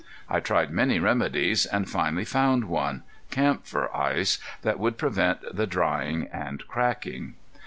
I 0.27 0.39
tried 0.39 0.71
many 0.71 0.97
remedies, 0.97 1.67
and 1.67 1.87
finally 1.87 2.25
found 2.25 2.63
one, 2.65 3.03
camphor 3.29 3.95
ice, 3.95 4.39
that 4.63 4.79
would 4.79 4.97
prevent 4.97 5.41
the 5.55 5.67
drying 5.67 6.27
and 6.33 6.67
cracking. 6.67 7.35